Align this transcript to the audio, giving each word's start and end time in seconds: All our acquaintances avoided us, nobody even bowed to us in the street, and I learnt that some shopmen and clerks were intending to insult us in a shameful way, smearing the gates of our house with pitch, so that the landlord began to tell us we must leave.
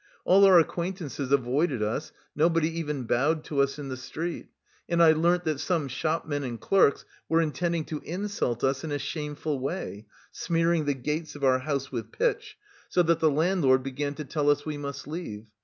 All 0.25 0.43
our 0.45 0.57
acquaintances 0.57 1.31
avoided 1.31 1.83
us, 1.83 2.11
nobody 2.35 2.79
even 2.79 3.03
bowed 3.03 3.43
to 3.43 3.61
us 3.61 3.77
in 3.77 3.89
the 3.89 3.95
street, 3.95 4.47
and 4.89 4.97
I 5.03 5.11
learnt 5.11 5.43
that 5.43 5.59
some 5.59 5.87
shopmen 5.87 6.41
and 6.43 6.59
clerks 6.59 7.05
were 7.29 7.39
intending 7.39 7.85
to 7.85 7.99
insult 8.03 8.63
us 8.63 8.83
in 8.83 8.91
a 8.91 8.97
shameful 8.97 9.59
way, 9.59 10.07
smearing 10.31 10.85
the 10.85 10.95
gates 10.95 11.35
of 11.35 11.43
our 11.43 11.59
house 11.59 11.91
with 11.91 12.11
pitch, 12.11 12.57
so 12.89 13.03
that 13.03 13.19
the 13.19 13.29
landlord 13.29 13.83
began 13.83 14.15
to 14.15 14.25
tell 14.25 14.49
us 14.49 14.65
we 14.65 14.75
must 14.79 15.07
leave. 15.07 15.51